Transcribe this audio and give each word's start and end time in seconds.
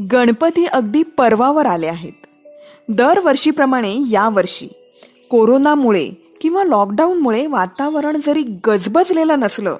गणपती 0.00 0.66
अगदी 0.66 1.02
पर्वावर 1.02 1.66
आले 1.66 1.86
आहेत. 1.86 2.12
दरवर्षीप्रमाणे 2.88 3.96
यावर्षी 4.10 4.68
कोरोनामुळे 5.30 6.10
किंवा 6.40 6.64
लॉकडाऊनमुळे 6.64 7.46
वातावरण 7.46 8.20
जरी 8.26 8.42
गजबजलेलं 8.42 9.40
नसलं 9.40 9.76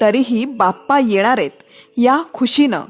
तरीही 0.00 0.44
बाप्पा 0.44 0.98
येणार 0.98 1.38
आहेत 1.38 1.50
या 1.96 2.22
खुशीनं 2.32 2.80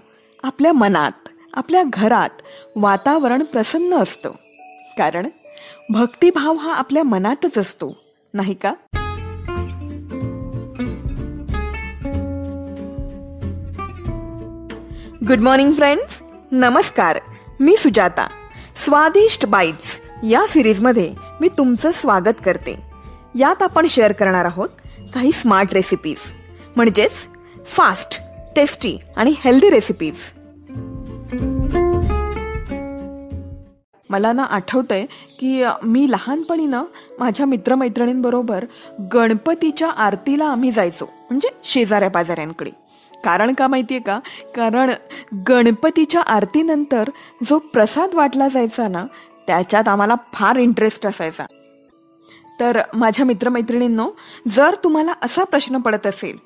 आपल्या 0.42 0.72
मनात 0.72 1.28
आपल्या 1.54 1.82
घरात 1.93 2.30
वातावरण 2.76 3.42
प्रसन्न 3.42 3.94
असतं. 3.94 4.30
कारण 4.98 5.26
भक्तिभाव 5.90 6.54
हा 6.54 6.74
आपल्या 6.74 7.02
मनातच 7.02 7.58
असतो 7.58 7.96
नाही 8.34 8.54
का? 8.54 8.72
गुड 15.29 15.40
मॉर्निंग 15.40 15.72
फ्रेंड्स 15.72 16.21
नमस्कार 16.53 17.19
मी 17.61 17.77
सुजाता. 17.77 18.27
स्वादिष्ट 18.84 19.47
बाईट्स 19.47 20.01
या 20.24 20.45
सिरीजमध्ये 20.47 21.15
मी 21.41 21.48
तुमचं 21.48 21.91
स्वागत 21.91 22.43
करते. 22.45 22.74
यात 23.38 23.62
आपण 23.62 23.87
शेअर 23.87 24.12
करणार 24.12 24.45
आहोत 24.45 24.69
काही 25.15 25.33
स्मार्ट 25.33 25.73
रेसिपीज 25.73 26.16
म्हणजेच 26.77 27.12
फास्ट 27.66 28.20
टेस्टी 28.57 28.98
आणि 29.16 29.34
हेल्दी 29.38 29.70
रेसिपीज 29.70 30.15
मला 34.10 34.32
ना 34.32 34.43
आठवतंय 34.43 35.05
की 35.41 35.65
मी 35.82 36.10
लहानपणी 36.10 36.66
ना 36.66 36.84
माझ्या 37.19 37.46
मित्रमैत्रिणींबरोबर 37.46 38.65
गणपतीच्या 39.12 39.88
आरतीला 39.88 40.45
आम्ही 40.45 40.73
जायचो 40.73 41.05
म्हणजे 41.05 41.48
शेजाऱ्या 41.65 42.10
पाजाऱ्यांकडे 42.10 42.81
कारण 43.24 43.54
का 43.54 43.66
माहितीये 43.66 44.00
का? 44.00 44.20
कारण 44.56 44.90
गणपतीच्या 45.48 46.20
आरतीनंतर 46.20 47.08
जो 47.50 47.58
प्रसाद 47.58 48.14
वाटला 48.14 48.48
जायचा 48.48 48.88
ना 48.88 49.04
त्याच्यात 49.46 49.88
आम्हाला 49.88 50.14
फार 50.32 50.56
इंटरेस्ट 50.56 51.06
असायचा. 51.06 51.46
तर 52.60 52.80
माझ्या 52.95 53.26
मित्रमैत्रिणींनो 53.26 54.10
जर 54.48 54.74
तुम्हाला 54.84 55.12
असा 55.23 55.45
प्रश्न 55.45 55.76
पडत 55.76 56.06
असेल 56.06 56.38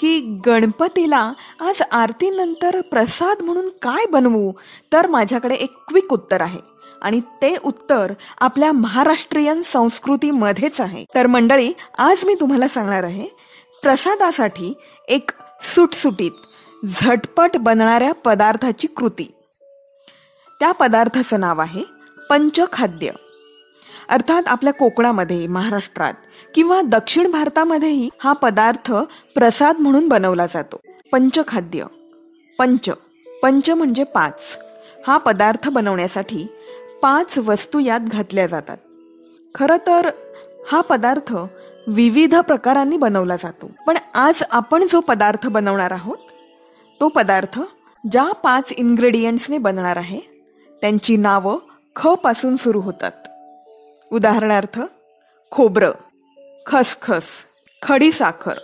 की 0.00 0.20
गणपतीला 0.46 1.32
आज 1.60 1.82
आरतीनंतर 1.92 2.80
प्रसाद 2.80 3.42
म्हणून 3.42 3.68
काय 3.68 4.06
बनवू 4.06 4.52
तर 4.92 5.06
माझ्याकडे 5.06 5.54
एक 5.54 5.72
क्विक 5.88 6.12
उत्तर 6.12 6.40
आहे. 6.40 6.60
आणि 7.02 7.20
ते 7.20 7.56
उत्तर 7.64 8.12
आपल्या 8.40 8.72
महाराष्ट्रीयन 8.72 9.62
संस्कृतीमध्येच 9.62 10.80
आहे. 10.80 11.04
तर 11.14 11.26
मंडळी 11.26 11.72
आज 11.98 12.24
मी 12.24 12.34
तुम्हाला 12.34 12.68
सांगणार 12.68 13.04
आहे 13.04 13.28
प्रसादासाठी 13.82 14.72
एक 15.08 15.30
सुटसुटीत 15.62 16.30
झटपट 16.86 17.56
बनणाऱ्या 17.56 18.12
पदार्थाची 18.12 18.88
कृती. 18.88 19.34
त्या 20.60 20.72
पदार्थाचं 20.72 21.40
नाव 21.40 21.60
आहे 21.60 21.82
पंचखाद्य. 22.30 23.10
अर्थात 24.08 24.42
आपल्या 24.46 24.72
कोकणामध्ये 24.72 25.46
महाराष्ट्रात 25.46 26.14
किंवा 26.54 26.82
दक्षिण 26.82 27.30
भारतामध्येही 27.30 28.08
हा 28.18 28.32
पदार्थ 28.32 28.92
प्रसाद 29.34 29.76
म्हणून 29.78 30.08
बनवला 30.08 30.46
जातो. 30.46 30.80
पंचखाद्य. 31.12 31.84
पंच. 32.58 32.90
पंच 33.42 33.70
म्हणजे 33.70 34.04
पाच. 34.04 34.58
हा 35.06 35.18
पदार्थ 35.18 35.68
बनवण्यासाठी 35.68 36.46
पाच 37.02 37.38
वस्तू 37.38 37.78
यात 37.78 38.00
घातल्या 38.00 38.46
जातात. 38.46 38.76
खरं 39.54 39.76
तर 39.76 40.10
हा 40.68 40.80
पदार्थ 40.80 41.36
विविध 41.86 42.34
प्रकारांनी 42.34 42.96
बनवला 42.96 43.36
जातो. 43.36 43.70
पण 43.86 43.96
आज 44.14 44.42
आपण 44.50 44.86
जो 44.90 45.00
पदार्थ 45.00 45.46
बनवणार 45.48 45.90
आहोत 45.90 46.18
तो 47.00 47.08
पदार्थ 47.08 47.60
ज्या 48.04 48.32
पाच 48.32 48.72
इन्ग्रेडियंट्सने 48.72 49.58
बनणार 49.58 49.96
आहे 49.96 50.20
त्यांची 50.80 51.16
नावं 51.16 51.58
ख 51.96 52.06
पासून 52.06 52.56
सुरू 52.56 52.80
होतात. 52.80 53.12
उदाहरणार्थ 54.12 54.80
खोबरं 55.50 55.90
खसखस 56.66 57.26
खडी 57.82 58.12
साखर 58.12 58.58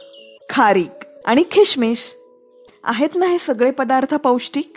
खारीक 0.50 1.04
आणि 1.26 1.44
खिशमिश. 1.50 2.14
आहेत 2.84 3.10
ना 3.14 3.26
हे 3.26 3.38
सगळे 3.38 3.70
पदार्थ 3.70 4.14
पौष्टिक? 4.14 4.72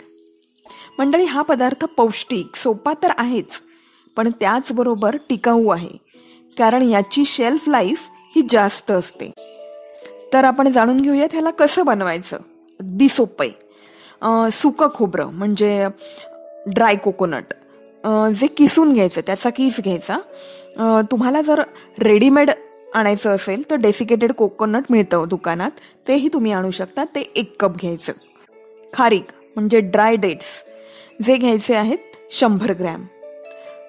मंडळी 0.98 1.24
हा 1.24 1.42
पदार्थ 1.42 1.84
पौष्टिक 1.84 2.56
सोपा 2.56 2.92
तर 3.02 3.10
आहेच 3.18 3.60
पण 4.16 4.30
त्याचबरोबर 4.40 5.16
टिकाऊ 5.28 5.68
आहे. 5.68 5.90
कारण 6.58 6.82
याची 6.82 7.24
शेल्फ 7.24 7.68
लाईफ 7.68 8.08
ही 8.36 8.42
जास्त 8.50 8.90
असते. 8.90 9.30
तर 10.32 10.44
आपण 10.44 10.70
जाणून 10.72 11.00
घेऊयात 11.00 11.28
ह्याला 11.32 11.50
कसं 11.50 11.84
बनवायचं. 11.84 12.36
अगदी 12.80 13.08
सोपं 13.08 13.44
आहे. 13.44 14.50
सुकं 14.52 14.88
खोबरं 14.94 15.30
म्हणजे 15.32 15.86
ड्राय 16.66 16.96
कोकोनट 16.96 17.54
जे 18.36 18.46
किसून 18.46 18.92
घ्यायचं 18.92 19.20
त्याचा 19.20 19.50
किस 19.50 19.80
घ्यायचा. 19.80 20.18
तुम्हाला 21.10 21.42
जर 21.42 21.62
रेडीमेड 21.98 22.50
आणायचं 22.94 23.30
असेल 23.30 23.62
तर 23.70 23.76
डेसिकेटेड 23.76 24.32
कोकोनट 24.32 24.84
मिळतं 24.90 25.24
दुकानात. 25.28 25.70
तेही 26.08 26.28
तुम्ही 26.32 26.52
आणू 26.52 26.70
शकता. 26.70 27.04
ते 27.04 27.20
एक 27.36 27.54
कप 27.60 27.76
घ्यायचं. 27.80 28.12
खारीक 28.92 29.26
म्हणजे 29.56 29.80
ड्राय 29.80 30.16
डेट्स 30.16 30.46
जे 31.24 31.36
घ्यायचे 31.36 31.74
आहेत 31.74 31.98
शंभर 32.30 32.72
ग्रॅम. 32.72 33.04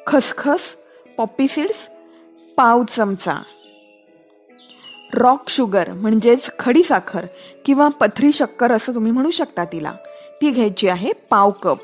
खसखस 0.08 0.76
पॉपी 1.18 1.48
सीड्स 1.48 1.88
पाव 2.58 2.84
चमचा. 2.90 3.36
रॉक 5.14 5.50
शुगर 5.50 5.92
म्हणजेच 5.92 6.50
खडी 6.60 6.84
साखर 6.84 7.26
किंवा 7.66 7.88
पथरी 7.88 8.32
शक्कर 8.32 8.72
असं 8.72 8.96
तुम्ही 8.96 9.12
म्हणू 9.12 9.32
शकता 9.32 9.66
तिला. 9.66 9.92
ती 10.42 10.52
घ्यायची 10.52 10.88
आहे 10.88 11.12
पाव 11.30 11.52
कप. 11.52 11.78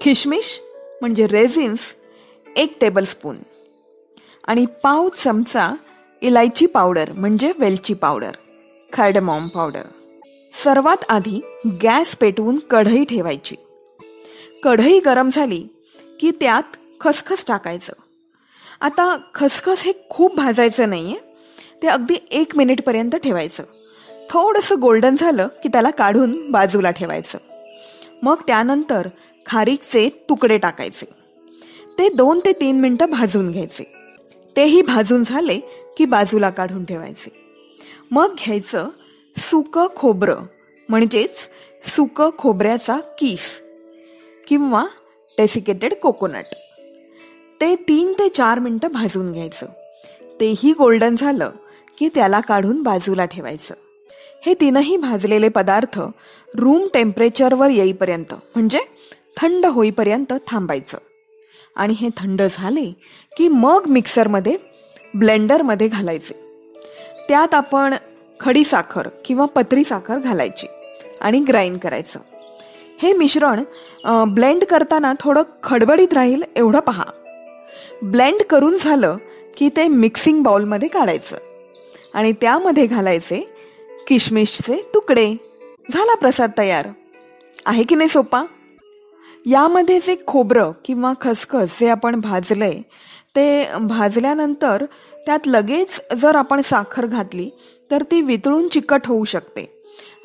खिशमिश 0.00 0.62
म्हणजे 1.00 1.26
रेझिन्स 1.26 1.94
एक 2.56 2.76
टेबलस्पून. 2.80 3.36
आणि 4.44 4.66
पाव 4.66 5.08
चमचा 5.08 5.72
इलायची 6.22 6.66
पावडर 6.66 7.12
म्हणजे 7.12 7.52
वेलची 7.58 7.94
पावडर 7.94 8.30
खॅडमॉम 8.92 9.48
पावडर. 9.48 9.82
सर्वात 10.64 11.04
आधी 11.08 11.40
गॅस 11.82 12.16
पेटवून 12.16 12.58
कढई 12.58 13.04
ठेवायची. 13.04 13.56
कढई 14.62 15.00
गरम 15.00 15.30
झाली 15.32 15.68
की 16.20 16.30
त्यात 16.30 16.76
खसखस 17.00 17.44
टाकायचं. 17.48 17.92
आता 18.80 19.16
खसखस 19.34 19.82
हे 19.82 19.92
खूप 20.10 20.36
भाजायचं 20.36 20.90
नाही 20.90 21.06
आहे 21.06 21.25
ते 21.82 21.86
अगदी 21.86 22.14
एक 22.30 22.56
मिनिटपर्यंत 22.56 23.16
ठेवायचं. 23.16 23.62
थोडंसं 24.30 24.80
गोल्डन 24.80 25.16
झालं 25.18 25.48
की 25.62 25.68
त्याला 25.68 25.90
काढून 25.90 26.50
बाजूला 26.50 26.90
ठेवायचं. 26.90 27.38
मग 28.22 28.36
त्यानंतर 28.46 29.08
खारीकचे 29.46 30.08
तुकडे 30.28 30.58
टाकायचे. 30.58 31.06
ते 31.98 32.08
दोन 32.08 32.40
ते 32.44 32.52
तीन 32.52 32.80
मिनटं 32.80 33.10
भाजून 33.10 33.50
घ्यायचे. 33.50 33.92
तेही 34.56 34.82
भाजून 34.82 35.24
झाले 35.26 35.60
की 35.96 36.04
बाजूला 36.04 36.50
काढून 36.50 36.84
ठेवायचे. 36.84 37.32
मग 38.10 38.34
घ्यायचं 38.44 38.88
सुकं 39.36 39.86
खोबरं 39.96 40.38
म्हणजेच 40.88 41.36
सुकं 41.96 42.30
खोबऱ्याचा 42.38 42.96
किस 43.18 43.60
किंवा 44.48 44.84
डेसिकेटेड 45.38 45.94
कोकोनट 45.94 46.44
ते 47.60 47.74
तीन 47.74 48.12
ते 48.12 48.28
चार 48.28 48.58
मिनटं 48.58 48.88
भाजून 48.88 49.32
घ्यायचं. 49.32 49.66
तेही 50.40 50.72
गोल्डन 50.72 51.16
झालं 51.16 51.50
की 51.98 52.08
त्याला 52.14 52.40
काढून 52.40 52.82
बाजूला 52.82 53.24
ठेवायचं. 53.24 53.74
हे 54.46 54.54
तीनही 54.54 54.96
भाजलेले 54.96 55.48
पदार्थ 55.48 56.00
रूम 56.54 56.86
टेम्परेचरवर 56.94 57.70
येईपर्यंत 57.70 58.34
म्हणजे 58.54 58.80
थंड 59.36 59.66
होईपर्यंत 59.66 60.32
थांबायचं. 60.48 60.98
आणि 61.76 61.94
हे 61.98 62.08
थंड 62.16 62.42
झाले 62.50 62.92
की 63.36 63.48
मग 63.48 63.86
मिक्सरमध्ये 63.86 64.56
ब्लेंडरमध्ये 65.14 65.88
घालायचे. 65.88 66.34
त्यात 67.28 67.54
आपण 67.54 67.94
खडी 68.40 68.64
साखर 68.64 69.08
किंवा 69.24 69.46
पत्री 69.46 69.84
साखर 69.84 70.18
घालायची 70.18 70.66
आणि 71.20 71.40
ग्राइंड 71.40 71.78
करायचं. 71.78 72.20
हे 73.02 73.12
मिश्रण 73.12 73.62
ब्लेंड 74.34 74.64
करताना 74.64 75.12
थोडं 75.20 75.42
खडबडीत 75.62 76.14
राहील 76.14 76.42
एवढं 76.56 76.80
पहा. 76.80 77.04
ब्लेंड 78.02 78.42
करून 78.50 78.76
झालं 78.84 79.16
की 79.56 79.68
ते 79.76 79.88
मिक्सिंग 79.88 80.42
बाउलमध्ये 80.42 80.88
काढायचं. 80.88 81.36
आणि 82.14 82.32
त्यामध्ये 82.32 82.86
घालायचे 82.86 83.40
किशमिशचे 84.08 84.90
तुकडे. 84.94 85.34
झाला 85.92 86.14
प्रसाद 86.14 86.50
तयार. 86.58 86.88
आहे 87.66 87.82
की 87.82 87.94
नाही 87.94 88.08
सोपा 88.08 88.42
यामध्ये 89.46 89.98
जे 89.98 90.16
खोबरं 90.26 90.72
किंवा 90.84 91.12
खसखस 91.20 91.78
जे 91.80 91.88
आपण 91.88 92.20
भाजलंय 92.20 92.80
ते 93.36 93.66
भाजल्यानंतर 93.80 94.84
त्यात 95.26 95.46
लगेच 95.46 96.00
जर 96.16 96.36
आपण 96.36 96.60
साखर 96.60 97.06
घातली 97.06 97.50
तर 97.90 98.02
ती 98.02 98.20
वितळून 98.20 98.68
चिकट 98.68 99.06
होऊ 99.06 99.24
शकते. 99.24 99.66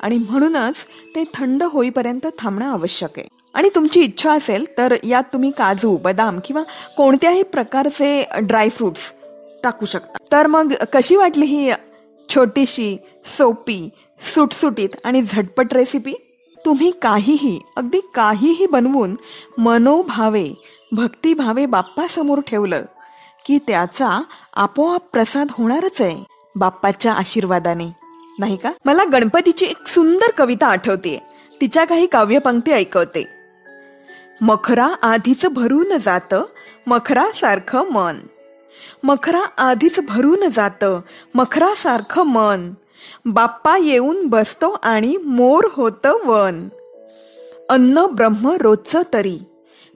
आणि 0.00 0.18
म्हणूनच 0.18 0.74
ते 1.16 1.24
थंड 1.34 1.62
होईपर्यंत 1.62 2.26
थांबणं 2.38 2.70
आवश्यक 2.70 3.18
आहे. 3.18 3.26
आणि 3.54 3.68
तुमची 3.74 4.00
इच्छा 4.00 4.32
असेल 4.32 4.64
तर 4.78 4.94
यात 5.04 5.22
तुम्ही 5.32 5.50
काजू 5.50 5.96
बदाम 5.96 6.38
किंवा 6.44 6.62
कोणत्याही 6.96 7.42
प्रकारचे 7.42 8.24
ड्रायफ्रुट्स 8.40 9.12
टाकू 9.64 9.86
शकता. 9.86 10.24
तर 10.32 10.46
मग 10.46 10.72
कशी 10.92 11.16
वाटली 11.16 11.46
ही 11.46 11.72
छोटीशी 12.28 12.96
सोपी 13.38 13.88
सुटसुटीत 14.34 14.88
आणि 15.04 15.22
झटपट 15.22 15.72
रेसिपी 15.72 16.14
तुम्ही 16.64 16.90
काहीही 16.90 17.60
अगदी 17.76 18.00
काहीही 18.14 18.66
बनवून 18.66 19.14
मनोभावे 19.58 20.50
भक्तिभावे 20.92 21.66
बाप्पासमोर 21.66 22.40
ठेवलं 22.40 22.84
की 23.46 23.58
त्याचा 23.58 24.22
आपोआप 24.56 25.02
प्रसाद 25.12 25.46
होणारच 25.50 26.00
आहे 26.00 26.24
बाप्पाच्या 26.56 27.12
आशीर्वादाने. 27.12 27.86
नाही 28.38 28.56
का? 28.56 28.72
मला 28.84 29.04
गणपतीची 29.04 29.66
एक 29.66 29.88
सुंदर 29.88 30.30
कविता 30.30 30.66
आठवते 30.66 31.22
तिच्या 31.60 31.84
काही 31.84 32.06
काव्यपंक्ती 32.06 32.72
ऐकवते. 32.72 33.28
मखरा 34.40 34.88
आधीच 35.02 35.46
भरून 35.46 35.98
जात 35.98 36.34
मखरासारखं 36.86 37.90
मन. 37.90 38.16
मखरा 39.02 39.42
आधीच 39.58 40.00
भरून 40.08 40.50
जातं. 40.54 41.00
मखरासारखं 41.34 42.22
मन. 42.22 42.72
बाप्पा 43.24 43.76
येऊन 43.76 44.26
बसतो 44.26 44.76
आणि 44.82 45.16
मोर 45.16 45.64
होत 45.72 46.06
वन. 46.06 46.68
अन्न 47.70 48.06
ब्रह्म 48.06 48.50
रोजचं 48.50 49.02
तरी. 49.14 49.38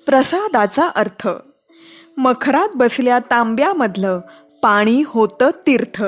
प्रसादाचा 0.07 0.89
अर्थ. 0.89 1.29
मखरात 2.17 2.69
बसल्या 2.75 3.19
तांब्यामधलं 3.19 4.21
पाणी 4.63 5.03
होतं 5.07 5.51
तीर्थ. 5.51 6.05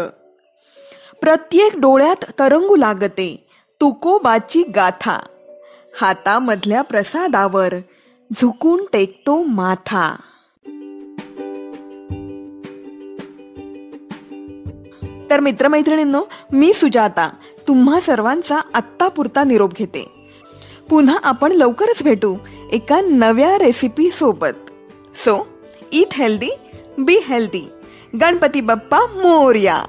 प्रत्येक 1.20 1.76
डोळ्यात 1.76 2.24
तरंगू 2.38 2.76
लागते. 2.76 3.46
तुकोबाची 3.80 4.62
गाथा. 4.62 5.18
हातामधल्या 6.00 6.82
प्रसादावर 6.82 7.74
झुकून 8.32 8.84
टेकतो 8.92 9.42
माथा. 9.42 10.16
तर 15.38 15.42
मित्रमैत्रिणींनो 15.42 16.22
मी 16.52 16.72
सुजाता. 16.72 17.30
तुम्हा 17.68 18.00
सर्वांचा 18.00 18.58
आत्तापुरता 18.74 19.44
निरोप 19.44 19.74
घेते. 19.74 20.08
पुन्हा 20.90 21.18
आपण 21.22 21.52
लवकरच 21.52 22.02
भेटू 22.02 22.36
एका 22.72 23.00
नव्या 23.00 23.58
रेसिपी 23.58 24.10
सोबत. 24.10 24.56
So 25.14 25.46
eat 25.92 26.14
healthy 26.14 26.50
be 26.98 27.18
healthy 27.26 27.68
Ganpati 28.20 28.60
Bappa 28.60 29.00
Morya. 29.00 29.84